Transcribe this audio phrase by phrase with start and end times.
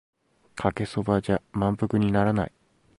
[0.55, 2.51] かけそばじゃ満腹にならない